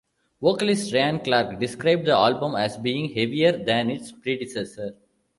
[0.41, 4.95] Vocalist Ryan Clark described the album as being heavier than its predecessor.